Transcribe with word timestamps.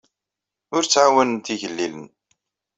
Ur 0.75 0.83
ttɛawanent 0.85 1.53
igellilen. 1.53 2.07